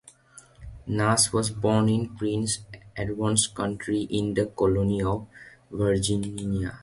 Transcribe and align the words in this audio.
Nash 0.87 1.31
was 1.31 1.51
born 1.51 1.87
in 1.87 2.15
Prince 2.17 2.61
Edward 2.97 3.37
County 3.55 4.05
in 4.09 4.33
the 4.33 4.47
Colony 4.47 5.03
of 5.03 5.27
Virginia. 5.69 6.79